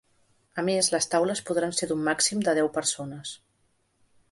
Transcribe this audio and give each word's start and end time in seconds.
A 0.61 0.63
més, 0.69 0.87
les 0.93 1.07
taules 1.11 1.43
podran 1.51 1.77
ser 1.81 1.89
d’un 1.91 2.01
màxim 2.09 2.43
de 2.49 2.57
deu 2.61 2.73
persones. 2.81 3.37